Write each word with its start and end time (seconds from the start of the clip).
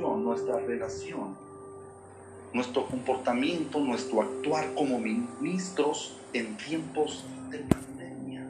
nuestra 0.00 0.58
relación, 0.60 1.36
nuestro 2.52 2.86
comportamiento, 2.86 3.78
nuestro 3.78 4.22
actuar 4.22 4.74
como 4.74 4.98
ministros 4.98 6.16
en 6.32 6.56
tiempos 6.56 7.24
de 7.50 7.58
pandemia. 7.58 8.46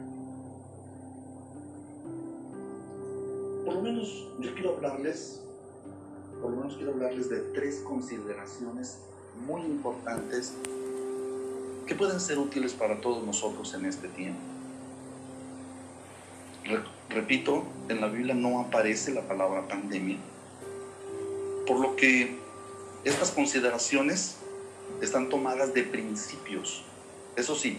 Por 3.65 3.75
lo 3.75 3.81
menos 3.81 4.27
yo 4.39 4.53
quiero 4.53 4.75
hablarles, 4.75 5.41
por 6.41 6.51
lo 6.51 6.57
menos 6.57 6.75
quiero 6.75 6.91
hablarles 6.93 7.29
de 7.29 7.39
tres 7.53 7.81
consideraciones 7.87 8.99
muy 9.45 9.61
importantes 9.61 10.53
que 11.87 11.95
pueden 11.95 12.19
ser 12.19 12.37
útiles 12.37 12.73
para 12.73 13.01
todos 13.01 13.23
nosotros 13.25 13.73
en 13.73 13.85
este 13.85 14.07
tiempo. 14.07 14.39
Repito, 17.09 17.63
en 17.89 17.99
la 17.99 18.07
Biblia 18.07 18.33
no 18.33 18.61
aparece 18.61 19.13
la 19.13 19.23
palabra 19.23 19.67
pandemia, 19.67 20.17
por 21.71 21.79
lo 21.79 21.95
que 21.95 22.35
estas 23.05 23.31
consideraciones 23.31 24.35
están 25.01 25.29
tomadas 25.29 25.73
de 25.73 25.83
principios, 25.83 26.83
eso 27.37 27.55
sí, 27.55 27.77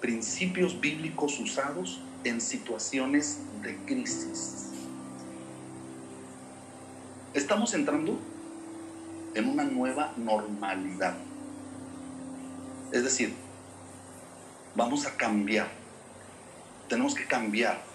principios 0.00 0.80
bíblicos 0.80 1.38
usados 1.38 2.00
en 2.24 2.40
situaciones 2.40 3.40
de 3.60 3.76
crisis. 3.84 4.70
Estamos 7.34 7.74
entrando 7.74 8.18
en 9.34 9.46
una 9.46 9.64
nueva 9.64 10.14
normalidad. 10.16 11.14
Es 12.92 13.04
decir, 13.04 13.34
vamos 14.74 15.04
a 15.04 15.14
cambiar. 15.18 15.68
Tenemos 16.88 17.14
que 17.14 17.26
cambiar. 17.26 17.87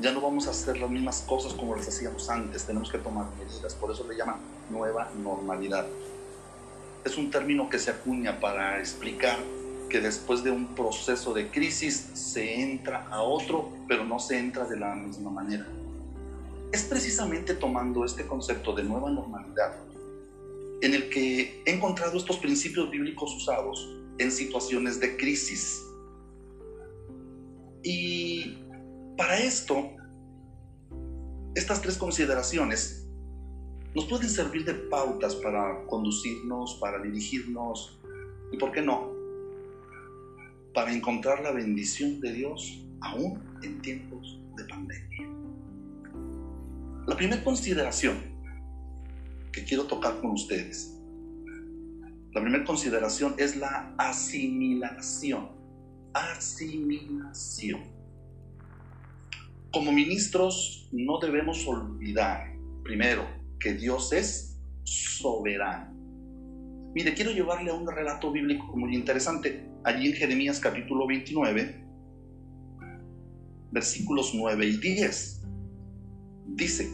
Ya 0.00 0.12
no 0.12 0.20
vamos 0.20 0.46
a 0.46 0.50
hacer 0.50 0.78
las 0.78 0.90
mismas 0.90 1.24
cosas 1.26 1.54
como 1.54 1.74
las 1.74 1.88
hacíamos 1.88 2.28
antes. 2.30 2.64
Tenemos 2.64 2.90
que 2.90 2.98
tomar 2.98 3.26
medidas. 3.38 3.74
Por 3.74 3.90
eso 3.90 4.06
le 4.08 4.16
llaman 4.16 4.36
nueva 4.70 5.10
normalidad. 5.22 5.86
Es 7.04 7.16
un 7.16 7.30
término 7.30 7.68
que 7.68 7.78
se 7.78 7.90
acuña 7.90 8.38
para 8.38 8.78
explicar 8.78 9.38
que 9.88 10.00
después 10.00 10.44
de 10.44 10.50
un 10.50 10.74
proceso 10.74 11.32
de 11.32 11.50
crisis 11.50 12.10
se 12.14 12.60
entra 12.60 13.08
a 13.10 13.22
otro, 13.22 13.70
pero 13.88 14.04
no 14.04 14.18
se 14.18 14.38
entra 14.38 14.64
de 14.66 14.78
la 14.78 14.94
misma 14.94 15.30
manera. 15.30 15.66
Es 16.72 16.84
precisamente 16.84 17.54
tomando 17.54 18.04
este 18.04 18.26
concepto 18.26 18.74
de 18.74 18.84
nueva 18.84 19.10
normalidad 19.10 19.74
en 20.80 20.94
el 20.94 21.08
que 21.10 21.62
he 21.64 21.74
encontrado 21.74 22.16
estos 22.16 22.38
principios 22.38 22.90
bíblicos 22.90 23.34
usados 23.34 23.88
en 24.18 24.30
situaciones 24.30 25.00
de 25.00 25.16
crisis. 25.16 25.82
Y 27.82 28.17
para 29.18 29.36
esto, 29.36 29.96
estas 31.56 31.82
tres 31.82 31.98
consideraciones 31.98 33.04
nos 33.92 34.04
pueden 34.06 34.30
servir 34.30 34.64
de 34.64 34.74
pautas 34.74 35.34
para 35.34 35.84
conducirnos, 35.86 36.78
para 36.80 37.02
dirigirnos 37.02 37.98
y, 38.52 38.56
¿por 38.56 38.70
qué 38.70 38.80
no?, 38.80 39.10
para 40.72 40.92
encontrar 40.92 41.42
la 41.42 41.50
bendición 41.50 42.20
de 42.20 42.32
Dios 42.32 42.80
aún 43.00 43.42
en 43.62 43.82
tiempos 43.82 44.40
de 44.56 44.64
pandemia. 44.66 45.28
La 47.08 47.16
primera 47.16 47.42
consideración 47.42 48.18
que 49.50 49.64
quiero 49.64 49.84
tocar 49.84 50.20
con 50.20 50.30
ustedes. 50.30 50.96
La 52.32 52.40
primera 52.40 52.64
consideración 52.64 53.34
es 53.36 53.56
la 53.56 53.92
asimilación. 53.98 55.48
Asimilación. 56.12 57.97
Como 59.70 59.92
ministros 59.92 60.88
no 60.92 61.18
debemos 61.18 61.66
olvidar, 61.66 62.54
primero, 62.82 63.26
que 63.60 63.74
Dios 63.74 64.14
es 64.14 64.58
soberano. 64.84 65.94
Mire, 66.94 67.12
quiero 67.12 67.32
llevarle 67.32 67.70
a 67.70 67.74
un 67.74 67.86
relato 67.86 68.32
bíblico 68.32 68.74
muy 68.74 68.94
interesante. 68.94 69.68
Allí 69.84 70.08
en 70.08 70.14
Jeremías 70.14 70.58
capítulo 70.58 71.06
29, 71.06 71.84
versículos 73.70 74.32
9 74.34 74.66
y 74.66 74.76
10. 74.78 75.42
Dice, 76.46 76.90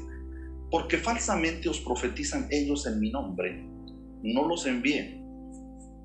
porque 0.68 0.98
falsamente 0.98 1.68
os 1.68 1.78
profetizan 1.78 2.48
ellos 2.50 2.88
en 2.88 2.98
mi 2.98 3.12
nombre. 3.12 3.64
No 4.24 4.48
los 4.48 4.66
envié, 4.66 5.22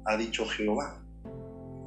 ha 0.06 0.16
dicho 0.18 0.46
Jehová. 0.46 1.04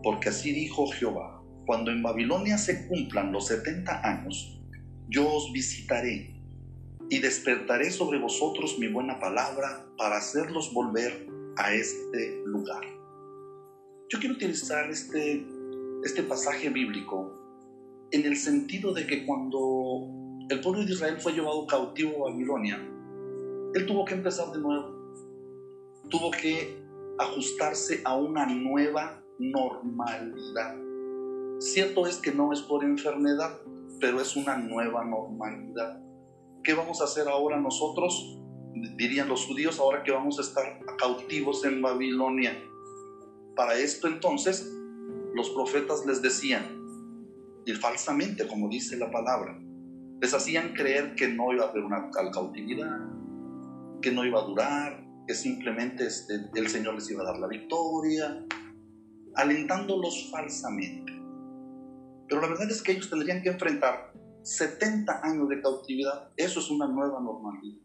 Porque 0.03 0.31
así 0.31 0.53
dijo 0.53 0.89
Jehová, 0.89 1.41
cuando 1.67 1.93
en 1.93 2.03
Babilonia 2.03 2.59
se 2.59 2.89
cumplan 2.89 3.31
los 3.31 3.47
setenta 3.47 4.01
años, 4.03 4.59
yo 5.09 5.29
os 5.29 5.53
visitaré 5.53 6.35
y 7.11 7.19
despertaré 7.19 7.91
sobre 7.91 8.19
vosotros 8.19 8.79
mi 8.79 8.89
buena 8.89 9.19
palabra 9.21 9.87
para 9.99 10.17
hacerlos 10.17 10.73
volver 10.73 11.29
a 11.57 11.75
este 11.75 12.43
lugar. 12.47 12.83
Yo 14.09 14.19
quiero 14.19 14.35
utilizar 14.35 14.91
este, 14.91 15.47
este 16.05 16.23
pasaje 16.23 16.71
bíblico 16.71 17.39
en 18.11 18.27
el 18.27 18.37
sentido 18.37 18.93
de 18.93 19.07
que 19.07 19.25
cuando 19.25 20.09
el 20.49 20.61
pueblo 20.61 20.85
de 20.85 20.93
Israel 20.93 21.19
fue 21.19 21.33
llevado 21.33 21.67
cautivo 21.67 22.27
a 22.27 22.31
Babilonia, 22.31 22.77
él 23.75 23.87
tuvo 23.87 24.05
que 24.05 24.15
empezar 24.15 24.53
de 24.53 24.59
nuevo. 24.59 24.93
Tuvo 26.11 26.31
que 26.31 26.83
ajustarse 27.19 28.03
a 28.05 28.17
una 28.17 28.47
nueva 28.47 29.23
normalidad. 29.39 30.77
Cierto 31.59 32.07
es 32.07 32.17
que 32.17 32.33
no 32.33 32.53
es 32.53 32.61
por 32.61 32.85
enfermedad, 32.85 33.59
pero 34.03 34.21
es 34.21 34.35
una 34.35 34.57
nueva 34.57 35.05
normalidad. 35.05 36.03
¿Qué 36.65 36.75
vamos 36.75 37.01
a 37.01 37.05
hacer 37.05 37.29
ahora 37.29 37.61
nosotros? 37.61 38.37
Dirían 38.97 39.29
los 39.29 39.47
judíos, 39.47 39.79
ahora 39.79 40.03
que 40.03 40.11
vamos 40.11 40.41
a 40.41 40.43
estar 40.43 40.81
cautivos 40.99 41.65
en 41.65 41.81
Babilonia. 41.81 42.53
Para 43.55 43.75
esto 43.75 44.09
entonces 44.09 44.69
los 45.37 45.51
profetas 45.51 46.05
les 46.05 46.21
decían, 46.21 46.65
y 47.65 47.75
falsamente, 47.75 48.49
como 48.49 48.69
dice 48.69 48.97
la 48.97 49.09
palabra, 49.09 49.57
les 50.21 50.35
hacían 50.35 50.75
creer 50.75 51.15
que 51.15 51.29
no 51.29 51.53
iba 51.53 51.67
a 51.67 51.69
haber 51.69 51.85
una 51.85 52.11
cautividad, 52.11 52.99
que 54.01 54.11
no 54.11 54.25
iba 54.25 54.41
a 54.41 54.45
durar, 54.45 55.07
que 55.29 55.35
simplemente 55.35 56.09
este, 56.09 56.51
el 56.57 56.69
Señor 56.69 56.97
les 56.97 57.09
iba 57.09 57.23
a 57.23 57.27
dar 57.27 57.39
la 57.39 57.47
victoria, 57.47 58.45
alentándolos 59.37 60.29
falsamente. 60.33 61.22
Pero 62.33 62.41
la 62.41 62.49
verdad 62.49 62.71
es 62.71 62.81
que 62.81 62.93
ellos 62.93 63.11
tendrían 63.11 63.43
que 63.43 63.51
enfrentar 63.51 64.11
70 64.41 65.21
años 65.23 65.51
de 65.51 65.61
cautividad. 65.61 66.31
Eso 66.39 66.61
es 66.61 66.71
una 66.71 66.89
nueva 66.89 67.21
normalidad. 67.21 67.77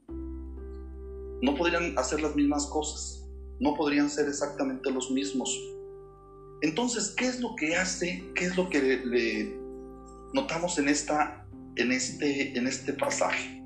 No 1.41 1.53
podrían 1.53 1.99
hacer 1.99 2.21
las 2.21 2.33
mismas 2.33 2.65
cosas, 2.67 3.27
no 3.59 3.73
podrían 3.73 4.09
ser 4.09 4.29
exactamente 4.29 4.89
los 4.89 5.11
mismos. 5.11 5.53
Entonces, 6.61 7.13
¿qué 7.17 7.25
es 7.25 7.41
lo 7.41 7.57
que 7.57 7.75
hace? 7.75 8.23
¿Qué 8.35 8.45
es 8.45 8.55
lo 8.55 8.69
que 8.69 9.01
le 9.03 9.59
notamos 10.33 10.79
en 10.79 10.87
esta 10.87 11.45
en 11.75 11.91
este, 11.91 12.57
en 12.57 12.67
este 12.67 12.93
pasaje. 12.93 13.61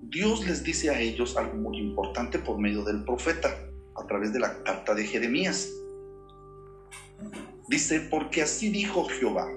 Dios 0.00 0.46
les 0.46 0.64
dice 0.64 0.88
a 0.88 0.98
ellos 0.98 1.36
algo 1.36 1.58
muy 1.58 1.76
importante 1.76 2.38
por 2.38 2.58
medio 2.58 2.84
del 2.84 3.04
profeta, 3.04 3.54
a 3.96 4.06
través 4.06 4.32
de 4.32 4.40
la 4.40 4.62
carta 4.62 4.94
de 4.94 5.04
Jeremías. 5.04 5.68
Dice, 7.68 8.00
porque 8.00 8.42
así 8.42 8.70
dijo 8.70 9.04
Jehová, 9.06 9.48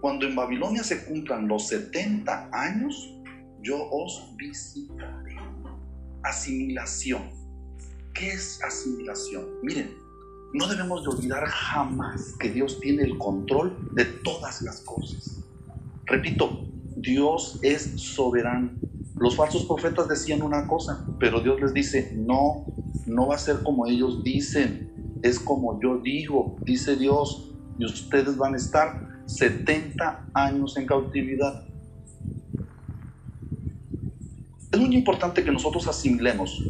cuando 0.00 0.26
en 0.26 0.36
Babilonia 0.36 0.84
se 0.84 1.04
cumplan 1.06 1.48
los 1.48 1.68
70 1.68 2.50
años, 2.52 3.14
yo 3.62 3.88
os 3.90 4.34
visitaré. 4.36 5.36
Asimilación. 6.22 7.30
¿Qué 8.12 8.28
es 8.28 8.62
asimilación? 8.62 9.46
Miren, 9.62 9.96
no 10.52 10.66
debemos 10.68 11.02
de 11.02 11.08
olvidar 11.08 11.46
jamás 11.46 12.34
que 12.38 12.50
Dios 12.50 12.78
tiene 12.80 13.04
el 13.04 13.16
control 13.18 13.90
de 13.94 14.04
todas 14.04 14.62
las 14.62 14.80
cosas. 14.82 15.42
Repito, 16.04 16.66
Dios 16.96 17.58
es 17.62 17.82
soberano. 17.96 18.70
Los 19.16 19.36
falsos 19.36 19.64
profetas 19.64 20.08
decían 20.08 20.42
una 20.42 20.66
cosa, 20.66 21.06
pero 21.18 21.40
Dios 21.40 21.60
les 21.60 21.74
dice, 21.74 22.12
no, 22.16 22.66
no 23.06 23.28
va 23.28 23.36
a 23.36 23.38
ser 23.38 23.62
como 23.62 23.86
ellos 23.86 24.22
dicen, 24.22 24.97
es 25.22 25.38
como 25.38 25.80
yo 25.80 25.98
digo, 25.98 26.56
dice 26.64 26.96
Dios, 26.96 27.54
y 27.78 27.84
ustedes 27.84 28.36
van 28.36 28.54
a 28.54 28.56
estar 28.56 29.22
70 29.26 30.30
años 30.34 30.76
en 30.76 30.86
cautividad. 30.86 31.64
Es 34.72 34.78
muy 34.78 34.94
importante 34.94 35.42
que 35.44 35.50
nosotros 35.50 35.86
asimilemos 35.86 36.62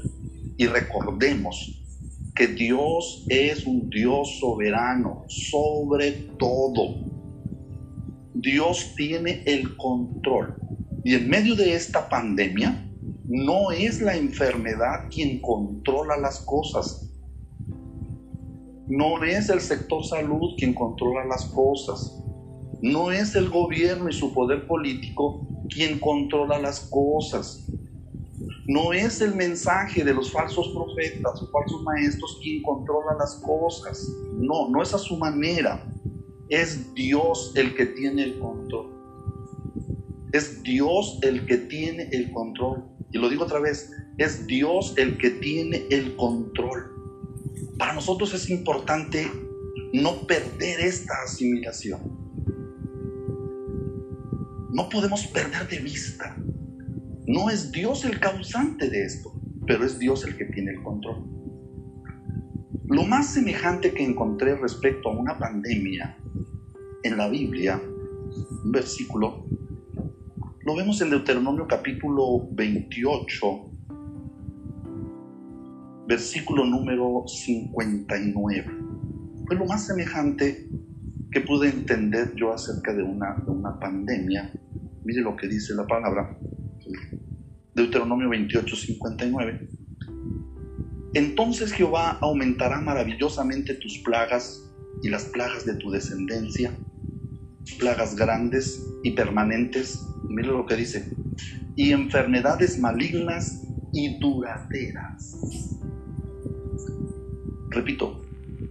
y 0.57 0.67
recordemos 0.67 1.83
que 2.35 2.47
Dios 2.47 3.25
es 3.29 3.67
un 3.67 3.91
Dios 3.91 4.39
soberano 4.39 5.25
sobre 5.29 6.13
todo. 6.39 7.09
Dios 8.35 8.93
tiene 8.97 9.43
el 9.47 9.77
control. 9.77 10.55
Y 11.05 11.15
en 11.15 11.29
medio 11.29 11.57
de 11.57 11.75
esta 11.75 12.09
pandemia, 12.09 12.89
no 13.25 13.73
es 13.73 14.01
la 14.01 14.17
enfermedad 14.17 15.09
quien 15.11 15.41
controla 15.41 16.17
las 16.17 16.41
cosas. 16.41 17.08
No 18.89 19.23
es 19.23 19.51
el 19.51 19.61
sector 19.61 20.03
salud 20.05 20.55
quien 20.57 20.73
controla 20.73 21.25
las 21.27 21.45
cosas. 21.47 22.19
No 22.81 23.11
es 23.11 23.35
el 23.35 23.51
gobierno 23.51 24.09
y 24.09 24.13
su 24.13 24.33
poder 24.33 24.67
político 24.67 25.47
quien 25.69 26.01
controla 26.01 26.59
las 26.59 26.89
cosas. 26.89 27.69
No 28.67 28.93
es 28.93 29.21
el 29.21 29.35
mensaje 29.35 30.05
de 30.05 30.15
los 30.15 30.33
falsos 30.33 30.69
profetas 30.75 31.43
o 31.43 31.51
falsos 31.51 31.83
maestros 31.83 32.39
quien 32.43 32.63
controla 32.63 33.15
las 33.19 33.35
cosas. 33.37 34.09
No, 34.39 34.69
no 34.71 34.83
es 34.83 34.95
a 34.95 34.99
su 34.99 35.19
manera. 35.19 35.85
Es 36.49 36.95
Dios 36.95 37.53
el 37.57 37.75
que 37.75 37.87
tiene 37.87 38.23
el 38.23 38.39
control. 38.39 38.87
Es 40.33 40.63
Dios 40.63 41.19
el 41.23 41.45
que 41.45 41.59
tiene 41.59 42.09
el 42.13 42.31
control. 42.31 42.85
Y 43.13 43.19
lo 43.19 43.29
digo 43.29 43.45
otra 43.45 43.61
vez, 43.61 43.91
es 44.19 44.47
Dios 44.47 44.95
el 44.97 45.19
que 45.19 45.31
tiene 45.31 45.87
el 45.91 46.17
control. 46.17 46.98
Para 47.79 47.93
nosotros 47.93 48.35
es 48.35 48.51
importante 48.51 49.31
no 49.93 50.27
perder 50.27 50.81
esta 50.81 51.15
asimilación. 51.25 52.01
No 54.71 54.89
podemos 54.89 55.27
perder 55.29 55.69
de 55.69 55.79
vista. 55.79 56.37
No 57.27 57.51
es 57.51 57.71
Dios 57.73 58.05
el 58.05 58.19
causante 58.19 58.91
de 58.91 59.05
esto, 59.05 59.33
pero 59.67 59.85
es 59.85 59.99
Dios 59.99 60.25
el 60.25 60.37
que 60.37 60.47
tiene 60.47 60.73
el 60.73 60.83
control. 60.83 61.25
Lo 62.87 63.05
más 63.05 63.33
semejante 63.33 63.93
que 63.93 64.05
encontré 64.05 64.57
respecto 64.57 65.11
a 65.11 65.13
una 65.13 65.39
pandemia 65.39 66.19
en 67.03 67.17
la 67.17 67.29
Biblia, 67.29 67.81
un 68.65 68.73
versículo, 68.73 69.47
lo 70.63 70.75
vemos 70.75 71.01
en 71.01 71.11
Deuteronomio 71.11 71.67
capítulo 71.67 72.49
28, 72.53 73.68
versículo 76.09 76.65
número 76.65 77.25
59. 77.27 78.65
Fue 79.47 79.57
lo 79.57 79.67
más 79.67 79.87
semejante 79.87 80.67
que 81.31 81.41
pude 81.43 81.69
entender 81.69 82.35
yo 82.35 82.53
acerca 82.53 82.95
de 82.95 83.03
una, 83.03 83.35
de 83.45 83.51
una 83.51 83.79
pandemia. 83.79 84.51
Mire 85.05 85.21
lo 85.21 85.37
que 85.37 85.47
dice 85.47 85.75
la 85.75 85.87
palabra. 85.87 86.39
Deuteronomio 87.75 88.31
28, 88.31 88.75
59. 88.75 89.69
Entonces 91.13 91.73
Jehová 91.73 92.19
aumentará 92.23 92.81
maravillosamente 92.81 93.75
tus 93.75 93.99
plagas 93.99 94.65
y 95.03 95.11
las 95.11 95.27
plagas 95.27 95.67
de 95.67 95.75
tu 95.75 95.91
descendencia, 95.91 96.73
plagas 97.79 98.17
grandes 98.17 98.83
y 99.05 99.13
permanentes 99.13 100.09
Mira 100.29 100.49
lo 100.49 100.67
que 100.67 100.77
dice. 100.77 101.11
Y 101.77 101.93
enfermedades 101.93 102.79
malignas 102.79 103.63
y 103.93 104.19
duraderas. 104.19 105.68
Repito, 107.71 108.21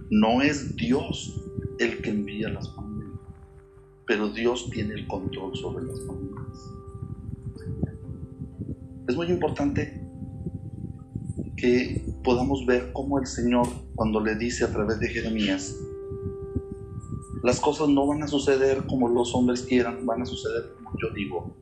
no 0.10 0.42
es 0.42 0.76
Dios 0.76 1.40
el 1.80 2.02
que 2.02 2.10
envía 2.10 2.50
las 2.50 2.68
pandemias, 2.70 3.20
pero 4.06 4.30
Dios 4.30 4.70
tiene 4.72 4.96
el 4.96 5.08
control 5.08 5.56
sobre 5.56 5.86
las 5.86 6.00
pandemias. 6.00 6.78
Es 9.08 9.16
muy 9.16 9.28
importante 9.28 10.04
que 11.56 12.06
podamos 12.24 12.66
ver 12.66 12.92
cómo 12.94 13.20
el 13.20 13.26
Señor, 13.26 13.68
cuando 13.96 14.20
le 14.20 14.36
dice 14.36 14.64
a 14.64 14.72
través 14.72 15.00
de 15.00 15.10
Jeremías, 15.10 15.76
las 17.44 17.60
cosas 17.60 17.90
no 17.90 18.06
van 18.08 18.24
a 18.24 18.28
suceder 18.28 18.86
como 18.88 19.08
los 19.08 19.34
hombres 19.34 19.62
quieran, 19.62 20.06
van 20.06 20.22
a 20.22 20.26
suceder 20.26 20.74
como 20.76 20.92
yo 21.02 21.14
digo. 21.14 21.56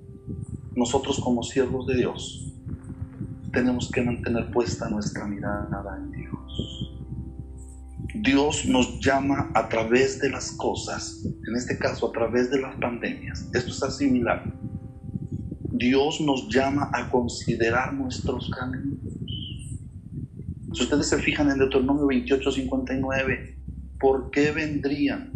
Nosotros 0.75 1.19
como 1.19 1.43
siervos 1.43 1.85
de 1.87 1.97
Dios 1.97 2.51
tenemos 3.53 3.89
que 3.91 4.01
mantener 4.01 4.51
puesta 4.51 4.89
nuestra 4.89 5.25
mirada 5.25 5.97
en 5.97 6.11
Dios. 6.11 6.84
Dios 8.21 8.65
nos 8.65 8.99
llama 8.99 9.51
a 9.53 9.67
través 9.69 10.19
de 10.19 10.29
las 10.29 10.51
cosas, 10.51 11.25
en 11.25 11.55
este 11.55 11.77
caso 11.77 12.09
a 12.09 12.11
través 12.11 12.49
de 12.51 12.61
las 12.61 12.75
pandemias. 12.77 13.49
Esto 13.53 13.87
es 13.87 13.95
similar. 13.97 14.53
Dios 15.71 16.21
nos 16.21 16.47
llama 16.49 16.89
a 16.93 17.09
considerar 17.09 17.93
nuestros 17.93 18.49
caminos. 18.49 18.99
Si 20.73 20.83
ustedes 20.83 21.07
se 21.07 21.19
fijan 21.19 21.51
en 21.51 21.59
Deuteronomio 21.59 22.07
28, 22.07 22.51
59, 22.51 23.59
¿por 23.99 24.31
qué 24.31 24.51
vendrían 24.51 25.35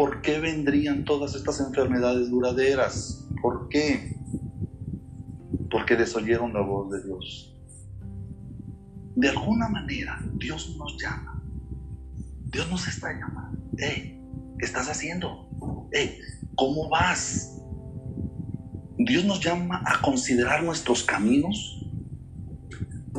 ¿por 0.00 0.22
qué 0.22 0.40
vendrían 0.40 1.04
todas 1.04 1.34
estas 1.34 1.60
enfermedades 1.60 2.30
duraderas? 2.30 3.28
¿Por 3.42 3.68
qué? 3.68 4.16
Porque 5.70 5.94
desoyeron 5.94 6.54
la 6.54 6.62
voz 6.62 6.90
de 6.90 7.02
Dios. 7.02 7.59
De 9.20 9.28
alguna 9.28 9.68
manera, 9.68 10.18
Dios 10.38 10.74
nos 10.78 10.96
llama. 10.96 11.42
Dios 12.46 12.70
nos 12.70 12.88
está 12.88 13.12
llamando. 13.12 13.60
Hey, 13.76 14.18
¿qué 14.58 14.64
estás 14.64 14.88
haciendo? 14.88 15.46
Hey, 15.92 16.18
¿cómo 16.54 16.88
vas? 16.88 17.60
Dios 18.96 19.26
nos 19.26 19.44
llama 19.44 19.82
a 19.84 20.00
considerar 20.00 20.62
nuestros 20.62 21.02
caminos. 21.02 21.86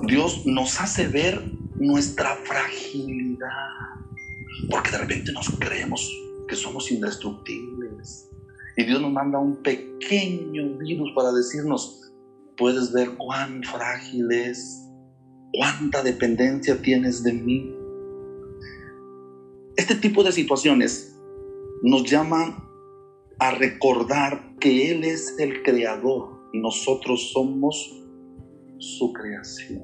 Dios 0.08 0.44
nos 0.48 0.82
hace 0.82 1.08
ver 1.08 1.40
nuestra 1.76 2.36
fragilidad. 2.46 3.48
Porque 4.72 4.90
de 4.90 4.98
repente 4.98 5.32
nos 5.34 5.52
creemos 5.60 6.12
que 6.48 6.56
somos 6.56 6.92
indestructibles. 6.92 8.28
Y 8.76 8.86
Dios 8.86 9.00
nos 9.00 9.12
manda 9.12 9.38
un 9.38 9.62
pequeño 9.62 10.80
virus 10.80 11.12
para 11.16 11.32
decirnos, 11.32 12.12
puedes 12.58 12.92
ver 12.92 13.18
cuán 13.18 13.62
frágil 13.64 14.32
es, 14.32 14.88
cuánta 15.54 16.04
dependencia 16.04 16.82
tienes 16.82 17.24
de 17.24 17.34
mí. 17.34 17.76
Este 19.76 19.96
tipo 19.96 20.24
de 20.24 20.32
situaciones 20.32 21.18
nos 21.84 22.04
llaman 22.10 22.56
a 23.40 23.52
recordar 23.52 24.56
que 24.60 24.92
Él 24.92 25.04
es 25.04 25.36
el 25.40 25.64
creador 25.64 26.50
y 26.54 26.60
nosotros 26.60 27.32
somos 27.32 28.04
su 28.78 29.12
creación. 29.14 29.84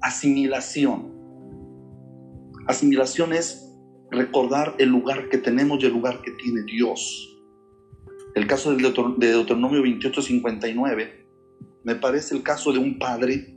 Asimilación. 0.00 1.12
Asimilación 2.66 3.32
es 3.32 3.68
recordar 4.10 4.74
el 4.78 4.90
lugar 4.90 5.28
que 5.28 5.38
tenemos 5.38 5.82
y 5.82 5.86
el 5.86 5.92
lugar 5.92 6.22
que 6.22 6.30
tiene 6.32 6.62
Dios. 6.62 7.28
El 8.34 8.46
caso 8.46 8.74
de 8.74 9.28
Deuteronomio 9.28 9.82
28, 9.82 10.22
59 10.22 11.22
me 11.84 11.96
parece 11.96 12.36
el 12.36 12.42
caso 12.42 12.72
de 12.72 12.78
un 12.78 12.98
padre 12.98 13.56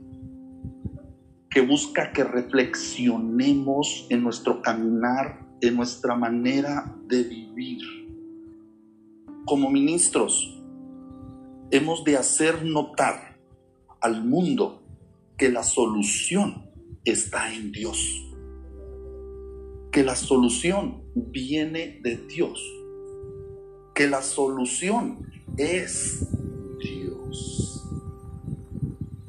que 1.56 1.62
busca 1.62 2.12
que 2.12 2.22
reflexionemos 2.22 4.06
en 4.10 4.22
nuestro 4.22 4.60
caminar, 4.60 5.40
en 5.62 5.74
nuestra 5.74 6.14
manera 6.14 6.94
de 7.06 7.22
vivir. 7.22 7.80
Como 9.46 9.70
ministros, 9.70 10.62
hemos 11.70 12.04
de 12.04 12.18
hacer 12.18 12.62
notar 12.62 13.38
al 14.02 14.22
mundo 14.22 14.82
que 15.38 15.48
la 15.48 15.62
solución 15.62 16.70
está 17.06 17.50
en 17.50 17.72
Dios 17.72 18.22
que 19.90 20.04
la 20.04 20.14
solución 20.14 21.04
viene 21.14 22.00
de 22.02 22.18
Dios, 22.18 22.60
que 23.94 24.06
la 24.06 24.20
solución 24.20 25.26
es 25.56 26.28
Dios. 26.78 27.82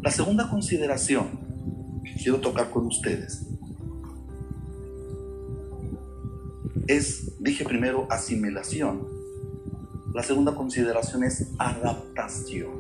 La 0.02 0.12
segunda 0.12 0.50
consideración 0.50 1.47
quiero 2.18 2.40
tocar 2.40 2.70
con 2.70 2.88
ustedes 2.88 3.48
es, 6.88 7.34
dije 7.40 7.66
primero, 7.66 8.08
asimilación. 8.10 9.08
La 10.14 10.24
segunda 10.24 10.56
consideración 10.56 11.24
es 11.24 11.50
adaptación. 11.58 12.72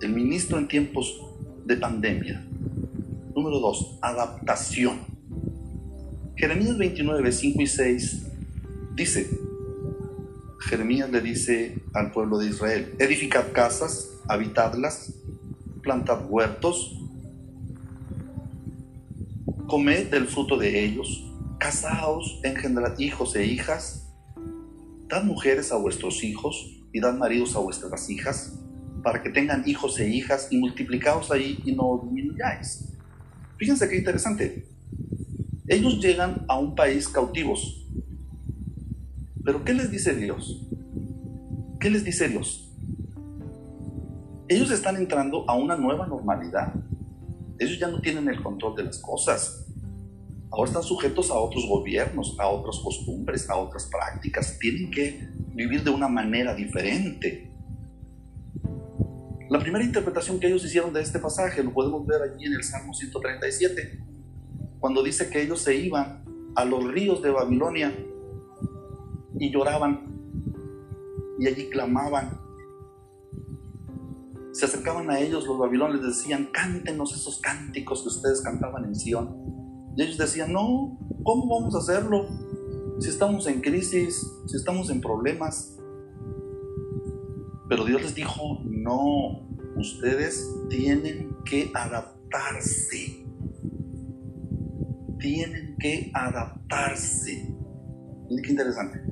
El 0.00 0.12
ministro 0.12 0.58
en 0.58 0.68
tiempos 0.68 1.20
de 1.64 1.76
pandemia. 1.76 2.44
Número 3.34 3.60
dos, 3.60 3.98
adaptación. 4.02 4.98
Jeremías 6.36 6.76
29, 6.76 7.32
5 7.32 7.62
y 7.62 7.66
6 7.66 8.26
dice, 8.96 9.30
Jeremías 10.60 11.10
le 11.10 11.20
dice 11.20 11.78
al 11.94 12.10
pueblo 12.10 12.38
de 12.38 12.48
Israel, 12.48 12.94
edificad 12.98 13.52
casas, 13.52 14.10
habitadlas, 14.28 15.14
plantad 15.82 16.26
huertos, 16.28 17.00
comed 19.66 20.10
del 20.10 20.26
fruto 20.26 20.56
de 20.56 20.84
ellos, 20.84 21.24
casaos, 21.58 22.40
engendrad 22.42 22.98
hijos 22.98 23.34
e 23.36 23.46
hijas, 23.46 24.12
dad 25.08 25.24
mujeres 25.24 25.72
a 25.72 25.76
vuestros 25.76 26.22
hijos 26.22 26.82
y 26.92 27.00
dad 27.00 27.14
maridos 27.14 27.56
a 27.56 27.60
vuestras 27.60 28.08
hijas, 28.10 28.58
para 29.02 29.22
que 29.22 29.30
tengan 29.30 29.62
hijos 29.66 29.98
e 30.00 30.08
hijas 30.08 30.48
y 30.50 30.58
multiplicaos 30.58 31.30
ahí 31.30 31.58
y 31.64 31.72
no 31.72 32.00
disminuyáis. 32.02 32.92
Fíjense 33.58 33.88
qué 33.88 33.98
interesante. 33.98 34.68
Ellos 35.66 36.00
llegan 36.00 36.44
a 36.48 36.58
un 36.58 36.74
país 36.74 37.08
cautivos. 37.08 37.86
Pero 39.44 39.64
¿qué 39.64 39.74
les 39.74 39.90
dice 39.90 40.14
Dios? 40.14 40.66
¿Qué 41.80 41.90
les 41.90 42.04
dice 42.04 42.28
Dios? 42.28 42.72
Ellos 44.48 44.70
están 44.70 44.96
entrando 44.96 45.48
a 45.48 45.54
una 45.54 45.76
nueva 45.76 46.06
normalidad. 46.06 46.74
Ellos 47.64 47.78
ya 47.78 47.88
no 47.88 48.00
tienen 48.00 48.28
el 48.28 48.42
control 48.42 48.76
de 48.76 48.84
las 48.84 48.98
cosas. 48.98 49.66
Ahora 50.50 50.68
están 50.68 50.82
sujetos 50.82 51.30
a 51.30 51.34
otros 51.34 51.66
gobiernos, 51.66 52.36
a 52.38 52.48
otras 52.48 52.78
costumbres, 52.78 53.48
a 53.48 53.56
otras 53.56 53.88
prácticas. 53.90 54.58
Tienen 54.58 54.90
que 54.90 55.28
vivir 55.54 55.82
de 55.82 55.90
una 55.90 56.08
manera 56.08 56.54
diferente. 56.54 57.50
La 59.48 59.58
primera 59.58 59.84
interpretación 59.84 60.38
que 60.38 60.46
ellos 60.46 60.64
hicieron 60.64 60.92
de 60.92 61.00
este 61.00 61.18
pasaje 61.18 61.62
lo 61.62 61.72
podemos 61.72 62.06
ver 62.06 62.22
allí 62.22 62.44
en 62.44 62.52
el 62.52 62.62
Salmo 62.62 62.92
137, 62.92 64.04
cuando 64.78 65.02
dice 65.02 65.30
que 65.30 65.42
ellos 65.42 65.60
se 65.60 65.76
iban 65.76 66.24
a 66.54 66.64
los 66.64 66.84
ríos 66.84 67.22
de 67.22 67.30
Babilonia 67.30 67.92
y 69.38 69.50
lloraban 69.50 70.14
y 71.38 71.46
allí 71.46 71.68
clamaban. 71.70 72.43
Se 74.54 74.66
acercaban 74.66 75.10
a 75.10 75.18
ellos 75.18 75.48
los 75.48 75.58
babilonios 75.58 76.00
les 76.00 76.16
decían, 76.16 76.48
cántenos 76.52 77.12
esos 77.12 77.40
cánticos 77.40 78.02
que 78.02 78.08
ustedes 78.08 78.40
cantaban 78.40 78.84
en 78.84 78.94
Sion. 78.94 79.92
Y 79.96 80.02
ellos 80.02 80.16
decían, 80.16 80.52
no, 80.52 80.96
¿cómo 81.24 81.58
vamos 81.58 81.74
a 81.74 81.78
hacerlo? 81.78 82.28
Si 83.00 83.08
estamos 83.08 83.48
en 83.48 83.60
crisis, 83.60 84.24
si 84.46 84.56
estamos 84.56 84.90
en 84.90 85.00
problemas. 85.00 85.76
Pero 87.68 87.84
Dios 87.84 88.00
les 88.02 88.14
dijo, 88.14 88.60
no, 88.62 89.44
ustedes 89.76 90.48
tienen 90.68 91.36
que 91.44 91.72
adaptarse. 91.74 93.26
Tienen 95.18 95.76
que 95.80 96.12
adaptarse. 96.14 97.56
Qué 98.28 98.50
interesante. 98.50 99.03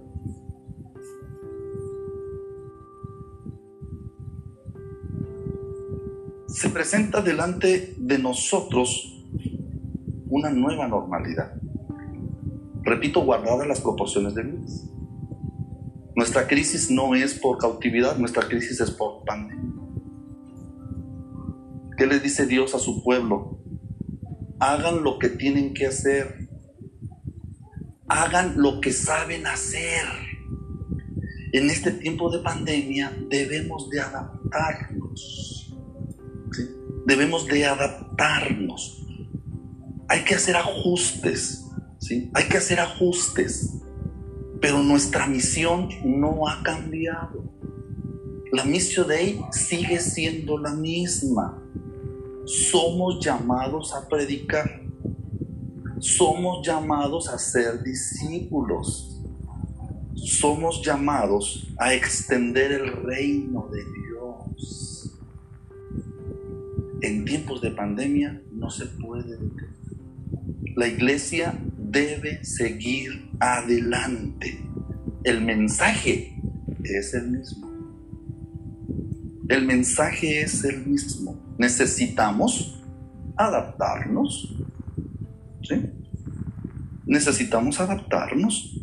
Se 6.62 6.70
presenta 6.70 7.20
delante 7.20 7.92
de 7.98 8.20
nosotros 8.20 9.20
una 10.28 10.48
nueva 10.50 10.86
normalidad. 10.86 11.54
Repito, 12.84 13.24
guardada 13.24 13.66
las 13.66 13.80
proporciones 13.80 14.36
de 14.36 14.44
debidas. 14.44 14.88
Nuestra 16.14 16.46
crisis 16.46 16.88
no 16.88 17.16
es 17.16 17.34
por 17.34 17.58
cautividad, 17.58 18.16
nuestra 18.16 18.46
crisis 18.46 18.80
es 18.80 18.92
por 18.92 19.24
pandemia. 19.24 19.74
¿Qué 21.98 22.06
le 22.06 22.20
dice 22.20 22.46
Dios 22.46 22.76
a 22.76 22.78
su 22.78 23.02
pueblo? 23.02 23.58
Hagan 24.60 25.02
lo 25.02 25.18
que 25.18 25.30
tienen 25.30 25.74
que 25.74 25.88
hacer. 25.88 26.48
Hagan 28.06 28.54
lo 28.56 28.80
que 28.80 28.92
saben 28.92 29.48
hacer. 29.48 30.04
En 31.52 31.70
este 31.70 31.90
tiempo 31.90 32.30
de 32.30 32.38
pandemia 32.38 33.12
debemos 33.28 33.90
de 33.90 33.98
adaptarnos. 33.98 35.61
Debemos 37.06 37.46
de 37.46 37.66
adaptarnos. 37.66 39.06
Hay 40.08 40.24
que 40.24 40.34
hacer 40.34 40.56
ajustes. 40.56 41.64
¿sí? 41.98 42.30
Hay 42.34 42.44
que 42.44 42.58
hacer 42.58 42.80
ajustes. 42.80 43.80
Pero 44.60 44.82
nuestra 44.82 45.26
misión 45.26 45.88
no 46.04 46.46
ha 46.48 46.62
cambiado. 46.62 47.52
La 48.52 48.64
misión 48.64 49.08
de 49.08 49.22
él 49.22 49.40
sigue 49.50 49.98
siendo 49.98 50.58
la 50.58 50.74
misma. 50.74 51.58
Somos 52.44 53.24
llamados 53.24 53.94
a 53.94 54.06
predicar. 54.08 54.82
Somos 55.98 56.66
llamados 56.66 57.28
a 57.28 57.38
ser 57.38 57.82
discípulos. 57.82 59.20
Somos 60.14 60.82
llamados 60.84 61.72
a 61.78 61.94
extender 61.94 62.72
el 62.72 62.92
reino 63.04 63.68
de 63.72 63.84
Dios. 63.84 64.91
En 67.02 67.24
tiempos 67.24 67.60
de 67.60 67.72
pandemia 67.72 68.40
no 68.52 68.70
se 68.70 68.86
puede 68.86 69.36
detener. 69.36 69.70
La 70.76 70.86
iglesia 70.86 71.58
debe 71.76 72.44
seguir 72.44 73.28
adelante. 73.40 74.64
El 75.24 75.42
mensaje 75.42 76.40
es 76.84 77.12
el 77.14 77.28
mismo. 77.28 77.70
El 79.48 79.66
mensaje 79.66 80.42
es 80.42 80.64
el 80.64 80.86
mismo. 80.86 81.54
Necesitamos 81.58 82.80
adaptarnos. 83.36 84.56
Necesitamos 87.04 87.80
adaptarnos 87.80 88.80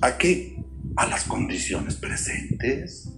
a 0.00 0.18
qué? 0.18 0.60
A 0.96 1.06
las 1.06 1.22
condiciones 1.24 1.94
presentes. 1.94 3.11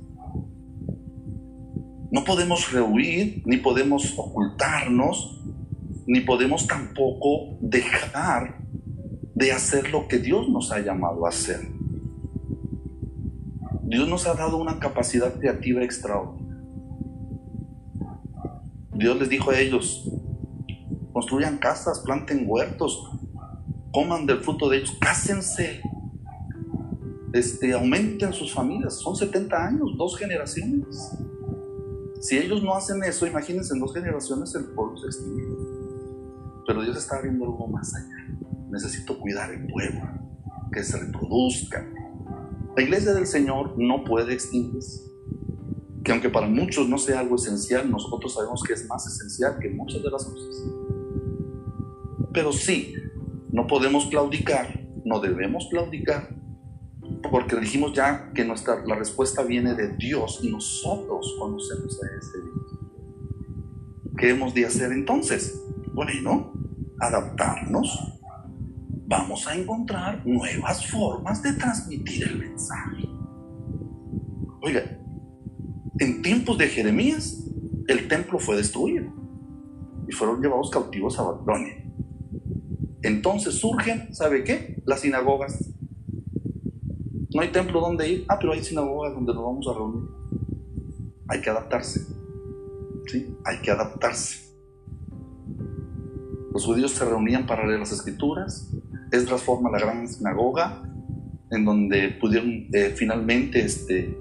No 2.14 2.22
podemos 2.22 2.70
rehuir, 2.70 3.42
ni 3.44 3.56
podemos 3.56 4.14
ocultarnos, 4.16 5.42
ni 6.06 6.20
podemos 6.20 6.68
tampoco 6.68 7.58
dejar 7.60 8.64
de 9.34 9.50
hacer 9.50 9.90
lo 9.90 10.06
que 10.06 10.18
Dios 10.20 10.48
nos 10.48 10.70
ha 10.70 10.78
llamado 10.78 11.26
a 11.26 11.30
hacer. 11.30 11.68
Dios 13.82 14.08
nos 14.08 14.28
ha 14.28 14.34
dado 14.34 14.58
una 14.58 14.78
capacidad 14.78 15.34
creativa 15.34 15.82
extraordinaria. 15.82 16.62
Dios 18.92 19.18
les 19.18 19.28
dijo 19.28 19.50
a 19.50 19.58
ellos, 19.58 20.08
construyan 21.12 21.58
casas, 21.58 21.98
planten 21.98 22.44
huertos, 22.46 23.10
coman 23.90 24.24
del 24.24 24.38
fruto 24.38 24.68
de 24.68 24.76
ellos, 24.76 24.96
cásense, 25.00 25.82
este, 27.32 27.72
aumenten 27.72 28.32
sus 28.32 28.54
familias. 28.54 29.00
Son 29.00 29.16
70 29.16 29.66
años, 29.66 29.96
dos 29.98 30.16
generaciones. 30.16 31.23
Si 32.24 32.38
ellos 32.38 32.62
no 32.62 32.74
hacen 32.74 33.02
eso, 33.04 33.26
imagínense, 33.26 33.74
en 33.74 33.80
dos 33.80 33.92
generaciones 33.92 34.54
el 34.54 34.64
pueblo 34.66 34.96
se 34.96 35.06
extingue. 35.06 35.44
Pero 36.66 36.82
Dios 36.82 36.96
está 36.96 37.20
viendo 37.20 37.44
algo 37.44 37.66
más 37.68 37.94
allá 37.94 38.24
necesito 38.74 39.18
cuidar 39.18 39.52
el 39.52 39.66
pueblo, 39.66 40.00
que 40.72 40.82
se 40.82 40.98
reproduzca. 40.98 41.88
La 42.76 42.82
iglesia 42.82 43.14
del 43.14 43.26
Señor 43.26 43.74
no 43.78 44.04
puede 44.04 44.34
extinguirse. 44.34 45.00
Que 46.02 46.12
aunque 46.12 46.28
para 46.28 46.46
muchos 46.46 46.88
no 46.88 46.98
sea 46.98 47.20
algo 47.20 47.36
esencial, 47.36 47.90
nosotros 47.90 48.34
sabemos 48.34 48.62
que 48.62 48.74
es 48.74 48.86
más 48.86 49.06
esencial 49.06 49.58
que 49.58 49.70
muchas 49.70 50.02
de 50.02 50.10
las 50.10 50.24
cosas. 50.24 50.64
Pero 52.32 52.52
sí, 52.52 52.94
no 53.52 53.66
podemos 53.66 54.06
claudicar, 54.06 54.80
no 55.04 55.20
debemos 55.20 55.68
claudicar, 55.70 56.36
porque 57.30 57.56
dijimos 57.56 57.92
ya 57.92 58.30
que 58.34 58.44
nuestra, 58.44 58.84
la 58.84 58.96
respuesta 58.96 59.42
viene 59.42 59.74
de 59.74 59.88
Dios 59.96 60.40
y 60.42 60.50
nosotros 60.50 61.36
conocemos 61.38 62.00
a 62.02 62.06
ese 62.18 62.38
Dios. 62.42 62.78
¿Qué 64.16 64.30
hemos 64.30 64.54
de 64.54 64.66
hacer 64.66 64.92
entonces? 64.92 65.60
Bueno, 65.92 66.52
adaptarnos 67.00 68.14
vamos 69.06 69.46
a 69.46 69.54
encontrar 69.54 70.26
nuevas 70.26 70.86
formas 70.86 71.42
de 71.42 71.52
transmitir 71.52 72.24
el 72.24 72.38
mensaje. 72.38 73.08
Oiga, 74.62 74.82
en 75.98 76.22
tiempos 76.22 76.58
de 76.58 76.68
Jeremías, 76.68 77.44
el 77.86 78.08
templo 78.08 78.38
fue 78.38 78.56
destruido 78.56 79.12
y 80.08 80.12
fueron 80.12 80.40
llevados 80.40 80.70
cautivos 80.70 81.18
a 81.18 81.22
Babilonia. 81.22 81.84
Entonces 83.02 83.54
surgen, 83.54 84.14
¿sabe 84.14 84.42
qué? 84.44 84.82
Las 84.86 85.00
sinagogas. 85.00 85.73
No 87.34 87.42
hay 87.42 87.48
templo 87.48 87.80
donde 87.80 88.08
ir, 88.08 88.24
ah, 88.28 88.38
pero 88.40 88.52
hay 88.52 88.62
sinagogas 88.62 89.12
donde 89.12 89.34
nos 89.34 89.44
vamos 89.44 89.66
a 89.66 89.74
reunir. 89.74 90.08
Hay 91.26 91.40
que 91.40 91.50
adaptarse. 91.50 92.06
¿Sí? 93.08 93.36
Hay 93.44 93.60
que 93.60 93.72
adaptarse. 93.72 94.54
Los 96.52 96.64
judíos 96.64 96.92
se 96.92 97.04
reunían 97.04 97.44
para 97.44 97.66
leer 97.66 97.80
las 97.80 97.90
escrituras, 97.90 98.72
Esdras 99.10 99.42
forma 99.42 99.68
la 99.70 99.80
gran 99.80 100.06
sinagoga, 100.06 100.82
en 101.50 101.64
donde 101.64 102.16
pudieron 102.20 102.68
eh, 102.72 102.94
finalmente 102.96 103.64
este, 103.64 104.16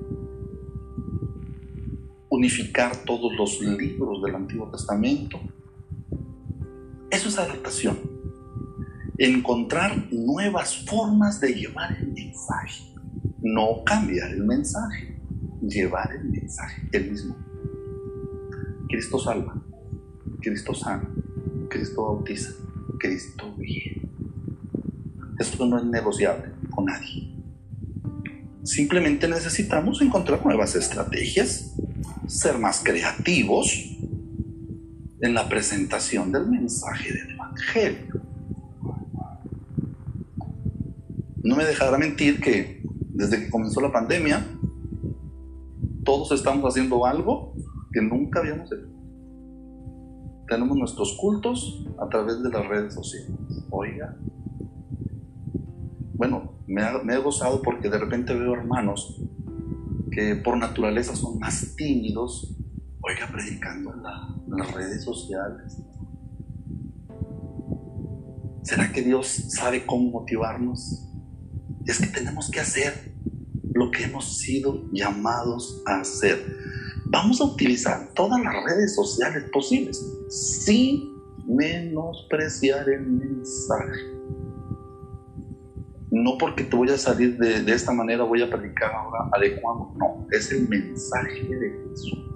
unificar 2.30 2.98
todos 3.06 3.32
los 3.38 3.62
libros 3.62 4.24
del 4.24 4.34
Antiguo 4.34 4.70
Testamento. 4.72 5.40
Eso 7.12 7.30
es 7.30 7.38
adaptación. 7.38 8.00
Encontrar 9.20 10.12
nuevas 10.12 10.84
formas 10.88 11.40
de 11.40 11.54
llevar 11.54 11.96
el 12.00 12.12
mensaje. 12.12 12.93
No 13.44 13.84
cambiar 13.86 14.32
el 14.32 14.46
mensaje, 14.46 15.20
llevar 15.62 16.14
el 16.14 16.24
mensaje, 16.30 16.88
el 16.94 17.12
mismo. 17.12 17.36
Cristo 18.88 19.20
salva, 19.20 19.62
Cristo 20.40 20.74
sana, 20.74 21.10
Cristo 21.70 22.04
bautiza, 22.04 22.52
Cristo 23.00 23.54
viene. 23.58 24.10
Esto 25.38 25.66
no 25.66 25.78
es 25.78 25.84
negociable 25.84 26.54
con 26.70 26.86
nadie. 26.86 27.34
Simplemente 28.64 29.28
necesitamos 29.28 30.02
encontrar 30.02 30.46
nuevas 30.46 30.76
estrategias, 30.76 31.76
ser 32.28 32.58
más 32.60 32.82
creativos 32.82 33.98
en 35.20 35.34
la 35.34 35.50
presentación 35.50 36.32
del 36.32 36.48
mensaje 36.48 37.12
del 37.12 37.32
Evangelio. 37.32 38.22
No 41.44 41.58
me 41.58 41.66
dejará 41.66 41.98
mentir 41.98 42.40
que 42.40 42.83
desde 43.14 43.40
que 43.40 43.50
comenzó 43.50 43.82
la 43.82 43.92
pandemia, 43.92 44.46
todos 46.04 46.32
estamos 46.32 46.66
haciendo 46.66 47.06
algo 47.06 47.54
que 47.92 48.02
nunca 48.02 48.40
habíamos 48.40 48.72
hecho. 48.72 48.90
Tenemos 50.50 50.78
nuestros 50.78 51.18
cultos 51.20 51.88
a 52.00 52.10
través 52.10 52.44
de 52.44 52.50
las 52.50 52.68
redes 52.68 52.94
sociales. 52.94 53.32
Oiga, 53.70 54.18
bueno, 56.16 56.54
me, 56.68 56.84
he 57.14 57.18
gozado 57.18 57.62
porque 57.62 57.90
de 57.90 57.98
repente 57.98 58.34
veo 58.34 58.54
hermanos 58.54 59.22
que 60.12 60.36
por 60.36 60.58
naturaleza 60.58 61.16
son 61.16 61.40
más 61.40 61.76
tímidos 61.76 62.56
Oiga, 63.06 63.28
predicando 63.30 63.94
en 63.94 64.58
las 64.58 64.74
redes 64.74 65.04
sociales. 65.04 65.78
¿Será 68.62 68.94
que 68.94 69.02
Dios 69.02 69.28
sabe 69.28 69.86
cómo 69.86 70.10
motivarnos? 70.10 71.13
Es 71.86 72.00
que 72.00 72.08
tenemos 72.08 72.50
que 72.50 72.60
hacer 72.60 73.14
lo 73.74 73.92
que 73.92 74.04
hemos 74.04 74.38
sido 74.38 74.90
llamados 74.92 75.82
a 75.86 76.02
hacer. 76.02 76.58
Vamos 77.06 77.42
a 77.42 77.46
utilizar 77.46 78.10
todas 78.14 78.42
las 78.42 78.54
redes 78.64 78.96
sociales 78.96 79.44
posibles 79.52 80.04
sin 80.30 81.14
menospreciar 81.48 82.90
el 82.90 83.08
mensaje. 83.08 84.02
No 86.12 86.38
porque 86.38 86.64
te 86.64 86.76
voy 86.76 86.90
a 86.90 86.98
salir 86.98 87.38
de, 87.38 87.74
esta 87.74 87.92
manera 87.92 88.24
voy 88.24 88.42
a 88.42 88.50
predicar 88.50 88.92
ahora 88.92 89.30
adecuado. 89.34 89.94
No, 89.98 90.28
es 90.32 90.52
el 90.52 90.70
mensaje 90.70 91.44
de 91.44 91.90
Jesús 91.90 92.34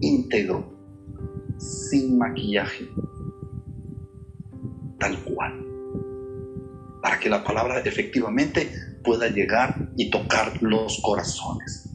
íntegro, 0.00 0.64
sin 1.58 2.18
maquillaje, 2.18 2.88
tal 4.98 5.22
cual, 5.24 5.64
para 7.02 7.18
que 7.18 7.28
la 7.28 7.44
palabra 7.44 7.80
efectivamente 7.80 8.70
pueda 9.04 9.28
llegar 9.28 9.90
y 9.96 10.10
tocar 10.10 10.62
los 10.62 11.00
corazones. 11.02 11.88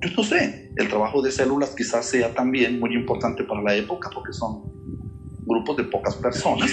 Yo 0.00 0.10
no 0.16 0.22
sé, 0.24 0.72
el 0.76 0.88
trabajo 0.88 1.22
de 1.22 1.30
células 1.30 1.74
quizás 1.76 2.06
sea 2.06 2.34
también 2.34 2.80
muy 2.80 2.94
importante 2.94 3.44
para 3.44 3.62
la 3.62 3.74
época 3.74 4.10
porque 4.12 4.32
son 4.32 4.62
grupos 5.46 5.76
de 5.76 5.84
pocas 5.84 6.16
personas. 6.16 6.70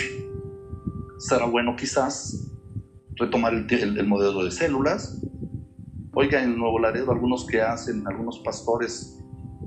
Será 1.20 1.46
bueno 1.46 1.76
quizás 1.76 2.50
retomar 3.16 3.54
el, 3.54 4.08
modelo 4.08 4.44
de 4.44 4.52
células. 4.52 5.22
Oiga, 6.14 6.42
en 6.42 6.58
Nuevo 6.58 6.80
Laredo, 6.80 7.12
algunos 7.12 7.46
que 7.46 7.62
hacen, 7.62 8.04
algunos 8.08 8.40
pastores 8.40 9.20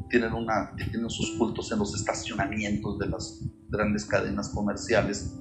tienen, 0.09 0.32
una, 0.32 0.75
tienen 0.76 1.09
sus 1.09 1.37
cultos 1.38 1.71
en 1.73 1.78
los 1.78 1.94
estacionamientos 1.94 2.99
de 2.99 3.09
las 3.09 3.44
grandes 3.68 4.04
cadenas 4.06 4.49
comerciales. 4.50 5.38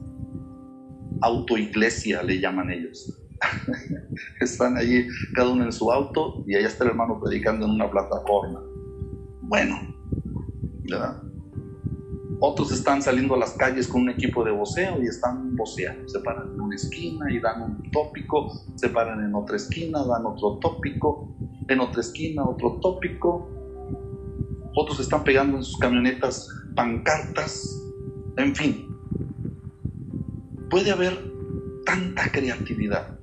Autoiglesia 1.21 2.23
le 2.23 2.39
llaman 2.39 2.71
ellos. 2.71 3.17
Están 4.39 4.77
allí 4.77 5.07
cada 5.33 5.49
uno 5.49 5.65
en 5.65 5.71
su 5.71 5.91
auto 5.91 6.43
y 6.47 6.55
allá 6.55 6.67
está 6.67 6.83
el 6.83 6.91
hermano 6.91 7.19
predicando 7.19 7.65
en 7.65 7.71
una 7.71 7.89
plataforma. 7.89 8.61
Bueno, 9.41 9.75
¿verdad? 10.83 11.21
Otros 12.43 12.71
están 12.71 13.03
saliendo 13.03 13.35
a 13.35 13.37
las 13.37 13.51
calles 13.51 13.87
con 13.87 14.01
un 14.01 14.09
equipo 14.09 14.43
de 14.43 14.49
voceo 14.49 14.99
y 14.99 15.05
están 15.05 15.55
voceando. 15.55 16.09
Se 16.09 16.19
paran 16.21 16.53
en 16.53 16.59
una 16.59 16.75
esquina 16.75 17.31
y 17.31 17.39
dan 17.39 17.61
un 17.61 17.91
tópico, 17.91 18.51
se 18.75 18.89
paran 18.89 19.23
en 19.23 19.35
otra 19.35 19.57
esquina, 19.57 20.03
dan 20.03 20.25
otro 20.25 20.57
tópico, 20.57 21.35
en 21.67 21.79
otra 21.79 22.01
esquina 22.01 22.43
otro 22.43 22.79
tópico. 22.81 23.47
Otros 24.75 24.99
están 24.99 25.23
pegando 25.23 25.57
en 25.57 25.63
sus 25.63 25.77
camionetas 25.77 26.49
pancartas. 26.75 27.63
En 28.37 28.55
fin, 28.55 28.90
puede 30.71 30.89
haber 30.89 31.31
tanta 31.85 32.31
creatividad. 32.31 33.19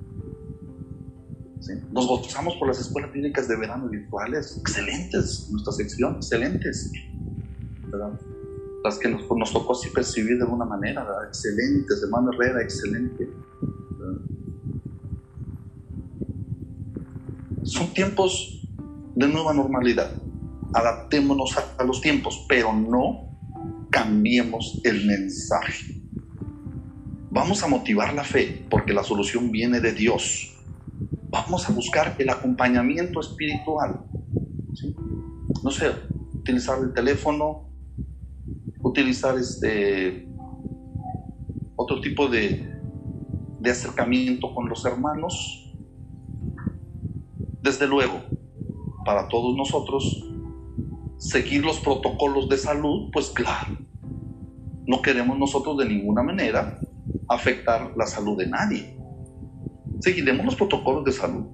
Nos 1.91 2.07
gozamos 2.07 2.55
por 2.55 2.67
las 2.67 2.79
escuelas 2.79 3.11
clínicas 3.11 3.47
de 3.47 3.57
verano 3.57 3.89
virtuales, 3.89 4.57
excelentes, 4.57 5.49
nuestra 5.51 5.73
sección, 5.73 6.15
excelentes. 6.15 6.91
las 8.83 8.97
que 8.97 9.09
nos, 9.09 9.23
nos 9.29 9.51
tocó 9.51 9.73
así 9.73 9.89
percibir 9.89 10.37
de 10.37 10.43
alguna 10.43 10.63
manera, 10.63 11.03
¿verdad? 11.03 11.27
excelentes, 11.27 12.01
hermano 12.03 12.31
Herrera, 12.31 12.61
excelente. 12.61 13.29
Son 17.63 17.93
tiempos 17.93 18.67
de 19.15 19.27
nueva 19.27 19.53
normalidad. 19.53 20.11
Adaptémonos 20.73 21.55
a 21.77 21.83
los 21.83 21.99
tiempos, 21.99 22.45
pero 22.47 22.71
no 22.73 23.37
cambiemos 23.89 24.79
el 24.85 25.05
mensaje. 25.05 25.98
Vamos 27.31 27.61
a 27.63 27.67
motivar 27.67 28.11
la 28.15 28.23
fe 28.23 28.65
porque 28.71 28.91
la 28.91 29.03
solución 29.03 29.51
viene 29.51 29.79
de 29.79 29.93
Dios. 29.93 30.57
Vamos 31.29 31.69
a 31.69 31.73
buscar 31.73 32.15
el 32.17 32.27
acompañamiento 32.27 33.19
espiritual. 33.19 34.03
No 35.63 35.69
sé, 35.69 35.91
utilizar 36.33 36.79
el 36.79 36.91
teléfono, 36.91 37.69
utilizar 38.81 39.37
este 39.37 40.27
otro 41.75 42.01
tipo 42.01 42.27
de, 42.27 42.67
de 43.59 43.69
acercamiento 43.69 44.55
con 44.55 44.67
los 44.67 44.83
hermanos. 44.85 45.71
Desde 47.61 47.87
luego, 47.87 48.23
para 49.05 49.27
todos 49.27 49.55
nosotros, 49.55 50.25
seguir 51.19 51.63
los 51.63 51.79
protocolos 51.79 52.49
de 52.49 52.57
salud, 52.57 53.11
pues 53.13 53.29
claro, 53.29 53.77
no 54.87 54.99
queremos 55.03 55.37
nosotros 55.37 55.77
de 55.77 55.85
ninguna 55.85 56.23
manera 56.23 56.79
afectar 57.29 57.93
la 57.95 58.05
salud 58.05 58.37
de 58.37 58.47
nadie. 58.47 58.97
Seguiremos 59.99 60.45
los 60.45 60.55
protocolos 60.55 61.05
de 61.05 61.11
salud. 61.11 61.45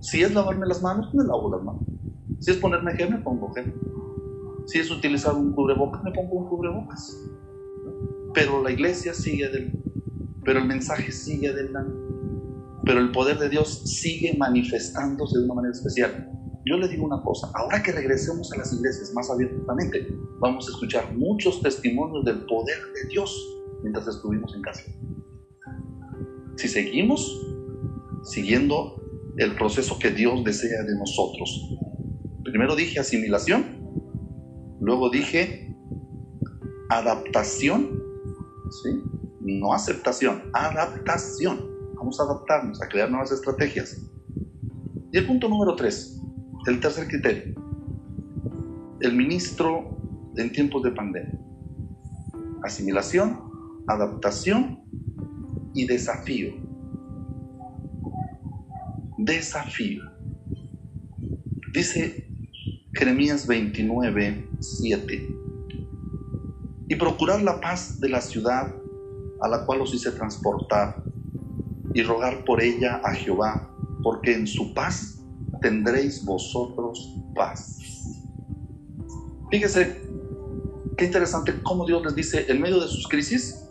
Si 0.00 0.22
es 0.22 0.34
lavarme 0.34 0.66
las 0.66 0.82
manos, 0.82 1.14
me 1.14 1.24
lavo 1.24 1.54
las 1.54 1.62
manos. 1.62 1.82
Si 2.40 2.50
es 2.50 2.56
ponerme 2.56 2.94
gel, 2.94 3.10
me 3.10 3.18
pongo 3.18 3.52
gel. 3.52 3.74
Si 4.66 4.78
es 4.78 4.90
utilizar 4.90 5.34
un 5.34 5.52
cubrebocas, 5.52 6.02
me 6.02 6.12
pongo 6.12 6.34
un 6.34 6.48
cubrebocas. 6.48 7.16
Pero 8.32 8.62
la 8.62 8.70
iglesia 8.70 9.14
sigue 9.14 9.46
adelante. 9.46 9.78
Pero 10.44 10.58
el 10.60 10.66
mensaje 10.66 11.12
sigue 11.12 11.48
adelante. 11.48 11.94
Pero 12.84 13.00
el 13.00 13.12
poder 13.12 13.38
de 13.38 13.48
Dios 13.48 13.82
sigue 13.84 14.36
manifestándose 14.36 15.38
de 15.38 15.44
una 15.44 15.54
manera 15.54 15.72
especial. 15.72 16.30
Yo 16.66 16.78
le 16.78 16.88
digo 16.88 17.04
una 17.04 17.22
cosa, 17.22 17.50
ahora 17.54 17.82
que 17.82 17.92
regresemos 17.92 18.50
a 18.52 18.56
las 18.56 18.72
iglesias 18.72 19.12
más 19.14 19.30
abiertamente, 19.30 20.08
vamos 20.40 20.66
a 20.66 20.70
escuchar 20.70 21.14
muchos 21.14 21.60
testimonios 21.60 22.24
del 22.24 22.46
poder 22.46 22.78
de 22.94 23.08
Dios 23.10 23.63
mientras 23.84 24.08
estuvimos 24.08 24.52
en 24.56 24.62
casa. 24.62 24.82
Si 26.56 26.66
seguimos 26.66 27.24
siguiendo 28.24 29.00
el 29.36 29.54
proceso 29.54 29.96
que 30.00 30.10
Dios 30.10 30.42
desea 30.42 30.82
de 30.82 30.98
nosotros. 30.98 31.76
Primero 32.42 32.74
dije 32.74 32.98
asimilación, 32.98 33.84
Luego 34.84 35.08
dije 35.08 35.74
adaptación, 36.90 38.02
¿sí? 38.82 39.02
no 39.40 39.72
aceptación, 39.72 40.42
adaptación. 40.52 41.58
Vamos 41.94 42.20
a 42.20 42.24
adaptarnos, 42.24 42.82
a 42.82 42.88
crear 42.88 43.10
nuevas 43.10 43.32
estrategias. 43.32 43.98
Y 45.10 45.16
el 45.16 45.26
punto 45.26 45.48
número 45.48 45.74
tres, 45.74 46.20
el 46.66 46.80
tercer 46.80 47.08
criterio, 47.08 47.54
el 49.00 49.16
ministro 49.16 49.96
en 50.36 50.52
tiempos 50.52 50.82
de 50.82 50.90
pandemia. 50.90 51.40
Asimilación, 52.62 53.43
adaptación 53.86 54.82
y 55.74 55.86
desafío. 55.86 56.54
Desafío. 59.18 60.02
Dice 61.72 62.28
Jeremías 62.94 63.46
29, 63.46 64.48
7. 64.60 65.36
Y 66.88 66.94
procurar 66.96 67.42
la 67.42 67.60
paz 67.60 68.00
de 68.00 68.08
la 68.08 68.20
ciudad 68.20 68.74
a 69.40 69.48
la 69.48 69.64
cual 69.66 69.80
os 69.82 69.92
hice 69.92 70.10
transportar, 70.12 71.02
y 71.94 72.02
rogar 72.02 72.44
por 72.44 72.62
ella 72.62 73.00
a 73.04 73.14
Jehová, 73.14 73.70
porque 74.02 74.34
en 74.34 74.46
su 74.46 74.74
paz 74.74 75.22
tendréis 75.62 76.24
vosotros 76.24 77.16
paz. 77.34 77.78
Fíjese 79.50 80.02
qué 80.96 81.04
interesante 81.04 81.54
cómo 81.62 81.86
Dios 81.86 82.02
les 82.04 82.14
dice, 82.14 82.46
en 82.48 82.60
medio 82.60 82.80
de 82.80 82.88
sus 82.88 83.06
crisis, 83.06 83.63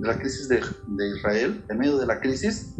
la 0.00 0.18
crisis 0.18 0.48
de, 0.48 0.60
de 0.88 1.16
Israel, 1.16 1.64
en 1.68 1.78
medio 1.78 1.98
de 1.98 2.06
la 2.06 2.20
crisis, 2.20 2.74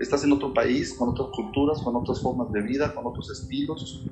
estás 0.00 0.24
en 0.24 0.32
otro 0.32 0.52
país, 0.52 0.94
con 0.94 1.10
otras 1.10 1.28
culturas, 1.34 1.80
con 1.82 1.96
otras 1.96 2.20
formas 2.20 2.50
de 2.52 2.62
vida, 2.62 2.94
con 2.94 3.06
otros 3.06 3.30
estilos, 3.30 4.06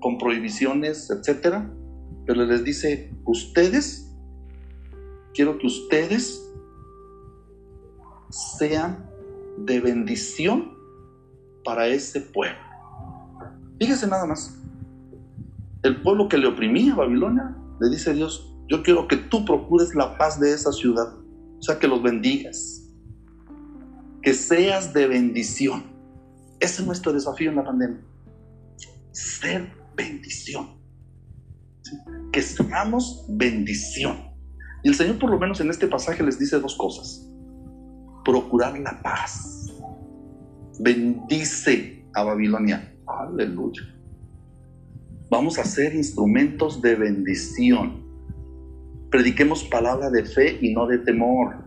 con 0.00 0.18
prohibiciones, 0.18 1.10
etcétera, 1.10 1.70
pero 2.26 2.44
les 2.44 2.64
dice, 2.64 3.12
ustedes, 3.24 4.10
quiero 5.34 5.58
que 5.58 5.66
ustedes 5.66 6.46
sean 8.30 9.10
de 9.58 9.80
bendición 9.80 10.72
para 11.64 11.88
ese 11.88 12.20
pueblo. 12.20 12.58
Fíjese 13.78 14.06
nada 14.06 14.26
más, 14.26 14.58
el 15.82 16.00
pueblo 16.02 16.28
que 16.28 16.38
le 16.38 16.46
oprimía 16.46 16.92
a 16.92 16.96
Babilonia, 16.96 17.56
le 17.80 17.90
dice 17.90 18.12
Dios, 18.12 18.54
yo 18.68 18.82
quiero 18.82 19.08
que 19.08 19.16
tú 19.16 19.44
procures 19.44 19.94
la 19.94 20.16
paz 20.16 20.38
de 20.38 20.52
esa 20.52 20.72
ciudad, 20.72 21.14
o 21.60 21.62
sea, 21.62 21.78
que 21.78 21.86
los 21.86 22.02
bendigas, 22.02 22.90
que 24.22 24.32
seas 24.32 24.94
de 24.94 25.06
bendición. 25.06 25.84
Ese 26.58 26.80
es 26.80 26.86
nuestro 26.86 27.12
desafío 27.12 27.50
en 27.50 27.56
la 27.56 27.64
pandemia. 27.64 28.00
Ser 29.12 29.70
bendición. 29.94 30.80
Que 32.32 32.40
seamos 32.40 33.26
bendición. 33.28 34.16
Y 34.82 34.88
el 34.88 34.94
Señor 34.94 35.18
por 35.18 35.30
lo 35.30 35.38
menos 35.38 35.60
en 35.60 35.68
este 35.68 35.86
pasaje 35.86 36.22
les 36.22 36.38
dice 36.38 36.58
dos 36.58 36.76
cosas. 36.76 37.28
Procurar 38.24 38.78
la 38.78 39.00
paz. 39.02 39.66
Bendice 40.78 42.06
a 42.14 42.22
Babilonia. 42.22 42.94
Aleluya. 43.06 43.82
Vamos 45.30 45.58
a 45.58 45.64
ser 45.64 45.94
instrumentos 45.94 46.80
de 46.80 46.94
bendición. 46.94 47.99
Prediquemos 49.10 49.64
palabra 49.64 50.08
de 50.08 50.24
fe 50.24 50.58
y 50.60 50.72
no 50.72 50.86
de 50.86 50.98
temor. 50.98 51.64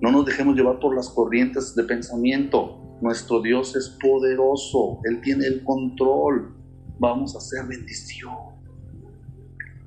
No 0.00 0.10
nos 0.10 0.26
dejemos 0.26 0.56
llevar 0.56 0.80
por 0.80 0.96
las 0.96 1.08
corrientes 1.08 1.76
de 1.76 1.84
pensamiento. 1.84 2.98
Nuestro 3.00 3.40
Dios 3.40 3.76
es 3.76 3.96
poderoso. 4.02 4.98
Él 5.04 5.20
tiene 5.20 5.46
el 5.46 5.62
control. 5.62 6.56
Vamos 6.98 7.36
a 7.36 7.38
hacer 7.38 7.66
bendición. 7.66 8.34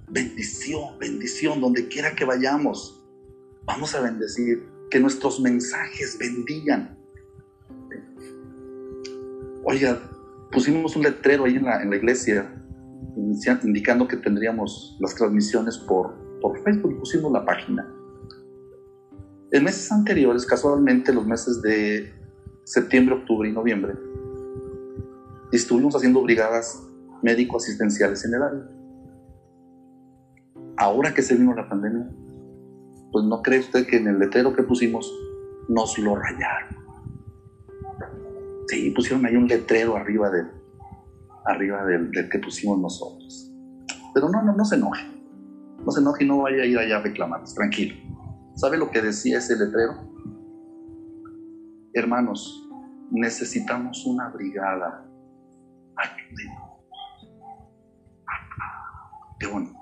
Bendición, 0.07 0.97
bendición, 0.99 1.59
donde 1.59 1.87
quiera 1.89 2.15
que 2.15 2.23
vayamos. 2.23 3.03
Vamos 3.65 3.93
a 3.93 4.01
bendecir. 4.01 4.63
Que 4.89 5.01
nuestros 5.01 5.41
mensajes 5.41 6.17
bendigan. 6.17 6.97
Oiga, 9.65 9.99
pusimos 10.51 10.95
un 10.95 11.03
letrero 11.03 11.43
ahí 11.43 11.55
en 11.55 11.65
la, 11.65 11.81
en 11.81 11.89
la 11.89 11.95
iglesia 11.97 12.53
indicando 13.63 14.07
que 14.07 14.17
tendríamos 14.17 14.97
las 14.99 15.15
transmisiones 15.15 15.77
por, 15.77 16.22
por 16.43 16.59
Facebook, 16.59 16.99
pusimos 16.99 17.31
la 17.31 17.45
página. 17.45 17.89
En 19.51 19.63
meses 19.63 19.89
anteriores, 19.93 20.45
casualmente 20.45 21.13
los 21.13 21.25
meses 21.25 21.61
de 21.61 22.13
septiembre, 22.65 23.15
octubre 23.15 23.47
y 23.47 23.53
noviembre, 23.53 23.93
estuvimos 25.53 25.95
haciendo 25.95 26.21
brigadas 26.21 26.83
médico-asistenciales 27.21 28.25
en 28.25 28.33
el 28.33 28.43
área. 28.43 28.69
Ahora 30.75 31.13
que 31.13 31.21
se 31.21 31.35
vino 31.35 31.55
la 31.55 31.69
pandemia, 31.69 32.09
pues 33.13 33.23
no 33.23 33.41
cree 33.41 33.61
usted 33.61 33.87
que 33.87 33.95
en 33.95 34.07
el 34.07 34.19
letrero 34.19 34.53
que 34.53 34.63
pusimos 34.63 35.09
nos 35.69 35.97
lo 35.97 36.15
rayaron. 36.15 36.75
Sí, 38.67 38.91
pusieron 38.91 39.25
ahí 39.25 39.37
un 39.37 39.47
letrero 39.47 39.95
arriba 39.95 40.29
del, 40.29 40.47
arriba 41.45 41.85
del, 41.85 42.11
que 42.29 42.39
pusimos 42.39 42.79
nosotros. 42.79 43.49
Pero 44.13 44.27
no, 44.27 44.41
no, 44.43 44.53
no 44.53 44.65
se 44.65 44.75
enoje. 44.75 45.12
No 45.85 45.91
se 45.91 45.99
enoje 45.99 46.25
no 46.25 46.39
vaya 46.39 46.63
a 46.63 46.65
ir 46.65 46.77
allá 46.77 46.97
a 46.97 47.01
reclamar. 47.01 47.43
Tranquilo. 47.55 47.95
¿Sabe 48.55 48.77
lo 48.77 48.89
que 48.89 49.01
decía 49.01 49.39
ese 49.39 49.55
letrero? 49.57 50.09
Hermanos, 51.93 52.69
necesitamos 53.11 54.05
una 54.05 54.29
brigada. 54.29 55.05
Qué 59.39 59.47
bonito. 59.47 59.79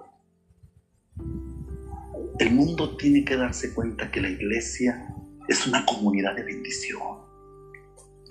El 2.40 2.54
mundo 2.54 2.98
tiene 2.98 3.24
que 3.24 3.36
darse 3.36 3.74
cuenta 3.74 4.10
que 4.10 4.22
la 4.22 4.30
iglesia 4.30 5.14
es 5.48 5.68
una 5.68 5.86
comunidad 5.86 6.36
de 6.36 6.44
bendición 6.44 7.32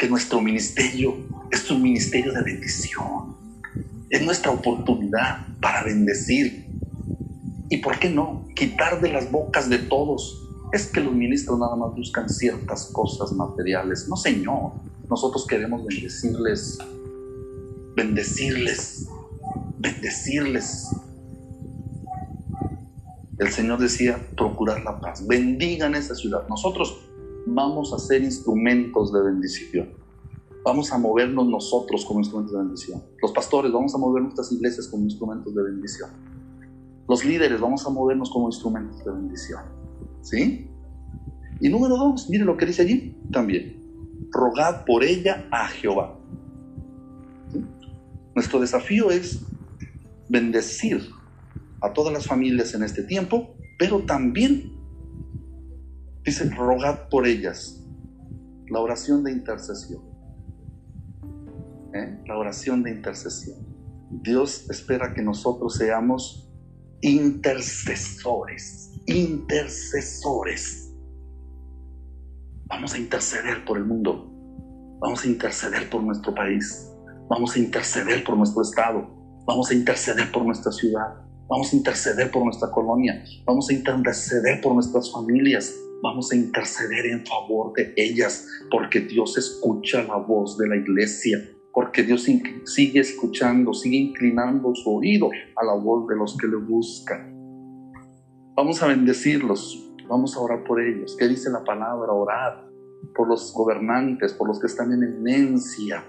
que 0.00 0.09
nuestro 0.09 0.40
ministerio 0.40 1.14
es 1.50 1.70
un 1.70 1.83
ministerio 1.83 2.33
de 2.33 2.42
bendición. 2.42 3.37
Es 4.09 4.22
nuestra 4.22 4.50
oportunidad 4.50 5.46
para 5.61 5.85
bendecir. 5.85 6.69
¿Y 7.70 7.76
por 7.78 7.98
qué 8.00 8.11
no? 8.11 8.44
Quitar 8.56 9.00
de 9.00 9.12
las 9.12 9.30
bocas 9.30 9.70
de 9.70 9.78
todos. 9.78 10.48
Es 10.72 10.88
que 10.88 11.00
los 11.00 11.14
ministros 11.14 11.59
nada 11.59 11.76
más 11.76 11.94
buscan 11.94 12.28
ciertas 12.28 12.90
cosas 12.92 13.33
materiales. 13.33 14.09
No, 14.09 14.16
Señor. 14.16 14.72
Nosotros 15.09 15.46
queremos 15.46 15.87
bendecirles. 15.87 16.78
Bendecirles. 17.96 19.06
Bendecirles. 19.78 20.88
El 23.38 23.48
Señor 23.50 23.78
decía, 23.78 24.18
procurar 24.37 24.83
la 24.83 25.00
paz. 25.00 25.24
Bendigan 25.26 25.94
esa 25.94 26.16
ciudad. 26.16 26.46
Nosotros 26.48 26.98
vamos 27.46 27.92
a 27.92 27.98
ser 27.98 28.22
instrumentos 28.22 29.12
de 29.12 29.22
bendición. 29.22 29.90
Vamos 30.64 30.92
a 30.92 30.98
movernos 30.98 31.46
nosotros 31.48 32.04
como 32.04 32.18
instrumentos 32.18 32.52
de 32.52 32.59
bendición. 32.59 33.02
Los 33.22 33.30
pastores 33.30 33.72
vamos 33.72 33.94
a 33.94 33.98
mover 33.98 34.22
nuestras 34.24 34.50
iglesias 34.50 34.88
como 34.88 35.04
instrumentos 35.04 35.54
de 35.54 35.62
bendición. 35.62 36.30
Los 37.11 37.25
líderes 37.25 37.61
vamos 37.61 37.85
a 37.87 37.90
movernos 37.90 38.31
como 38.31 38.46
instrumentos 38.46 39.05
de 39.05 39.11
bendición. 39.11 39.62
¿Sí? 40.23 40.70
Y 41.61 41.68
número 41.68 41.96
dos, 41.96 42.31
mire 42.31 42.44
lo 42.44 42.57
que 42.57 42.66
dice 42.66 42.83
allí 42.83 43.18
también. 43.33 43.77
Rogad 44.31 44.85
por 44.87 45.03
ella 45.03 45.49
a 45.51 45.66
Jehová. 45.66 46.16
Nuestro 48.35 48.61
desafío 48.61 49.11
es 49.11 49.44
bendecir 50.29 51.03
a 51.83 51.92
todas 51.92 52.12
las 52.12 52.27
familias 52.27 52.75
en 52.75 52.85
este 52.85 53.03
tiempo, 53.03 53.57
pero 53.77 54.05
también 54.05 54.81
Dice, 56.25 56.49
rogad 56.51 57.09
por 57.09 57.27
ellas. 57.27 57.83
La 58.68 58.79
oración 58.79 59.25
de 59.25 59.33
intercesión. 59.33 60.03
¿Eh? 61.92 62.23
La 62.27 62.38
oración 62.38 62.85
de 62.85 62.90
intercesión. 62.90 63.59
Dios 64.11 64.70
espera 64.70 65.12
que 65.12 65.23
nosotros 65.23 65.75
seamos 65.75 66.49
intercesores. 67.02 68.92
Intercesores. 69.06 70.92
Vamos 72.66 72.94
a 72.94 72.98
interceder 72.98 73.64
por 73.64 73.78
el 73.78 73.84
mundo. 73.84 74.26
Vamos 75.00 75.24
a 75.24 75.26
interceder 75.26 75.88
por 75.90 76.02
nuestro 76.02 76.34
país. 76.34 76.90
Vamos 77.28 77.56
a 77.56 77.58
interceder 77.58 78.22
por 78.24 78.36
nuestro 78.36 78.62
estado. 78.62 79.08
Vamos 79.46 79.70
a 79.70 79.74
interceder 79.74 80.30
por 80.30 80.44
nuestra 80.44 80.70
ciudad. 80.72 81.16
Vamos 81.48 81.72
a 81.72 81.76
interceder 81.76 82.30
por 82.30 82.44
nuestra 82.44 82.70
colonia. 82.70 83.24
Vamos 83.44 83.70
a 83.70 83.72
interceder 83.72 84.60
por 84.60 84.74
nuestras 84.74 85.10
familias 85.10 85.74
Vamos 86.02 86.32
a 86.32 86.36
interceder 86.36 87.06
en 87.06 87.26
favor 87.26 87.74
de 87.74 87.92
ellas, 87.96 88.46
porque 88.70 89.00
Dios 89.00 89.36
escucha 89.36 90.02
la 90.02 90.16
voz 90.16 90.56
de 90.56 90.66
la 90.66 90.76
iglesia, 90.76 91.38
porque 91.72 92.02
Dios 92.02 92.22
sigue 92.22 93.00
escuchando, 93.00 93.72
sigue 93.72 93.96
inclinando 93.96 94.74
su 94.74 94.96
oído 94.96 95.30
a 95.56 95.64
la 95.64 95.74
voz 95.74 96.09
de 96.09 96.16
los 96.16 96.37
que 96.37 96.46
le 96.46 96.56
buscan. 96.56 97.37
Vamos 98.56 98.83
a 98.83 98.88
bendecirlos, 98.88 99.92
vamos 100.09 100.37
a 100.37 100.40
orar 100.40 100.64
por 100.64 100.80
ellos. 100.80 101.16
¿Qué 101.18 101.28
dice 101.28 101.50
la 101.50 101.62
palabra? 101.62 102.12
Orar 102.12 102.68
por 103.14 103.28
los 103.28 103.52
gobernantes, 103.54 104.33
por 104.33 104.48
los 104.48 104.61
que 104.61 104.66
están 104.66 104.92
en 104.92 105.02
eminencia. 105.04 106.04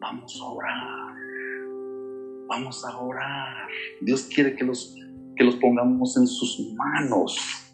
Vamos 0.00 0.40
a 0.40 0.44
orar. 0.44 1.16
Vamos 2.48 2.84
a 2.84 2.98
orar. 2.98 3.68
Dios 4.00 4.28
quiere 4.32 4.54
que 4.54 4.64
los, 4.64 4.94
que 5.34 5.44
los 5.44 5.56
pongamos 5.56 6.16
en 6.16 6.26
sus 6.26 6.72
manos 6.74 7.65